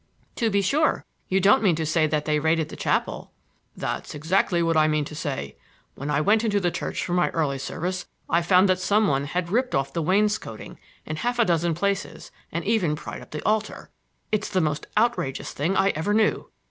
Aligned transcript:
"To 0.37 0.49
be 0.49 0.63
sure. 0.63 1.05
You 1.29 1.39
don't 1.39 1.61
mean 1.61 1.75
to 1.75 1.85
say 1.85 2.07
that 2.07 2.25
they 2.25 2.39
raided 2.39 2.69
the 2.69 2.75
chapel?" 2.75 3.31
"That's 3.77 4.15
exactly 4.15 4.63
what 4.63 4.75
I 4.75 4.87
mean 4.87 5.05
to 5.05 5.13
say. 5.13 5.57
When 5.93 6.09
I 6.09 6.21
went 6.21 6.43
into 6.43 6.59
the 6.59 6.71
church 6.71 7.05
for 7.05 7.13
my 7.13 7.29
early 7.35 7.59
service 7.59 8.07
I 8.27 8.41
found 8.41 8.67
that 8.67 8.79
some 8.79 9.07
one 9.07 9.25
had 9.25 9.51
ripped 9.51 9.75
off 9.75 9.93
the 9.93 10.01
wainscoting 10.01 10.79
in 11.05 11.17
a 11.17 11.19
half 11.19 11.37
a 11.37 11.45
dozen 11.45 11.75
places 11.75 12.31
and 12.51 12.65
even 12.65 12.95
pried 12.95 13.21
up 13.21 13.29
the 13.29 13.45
altar. 13.45 13.91
It's 14.31 14.49
the 14.49 14.59
most 14.59 14.87
outrageous 14.97 15.53
thing 15.53 15.77
I 15.77 15.89
ever 15.89 16.15
knew. 16.15 16.49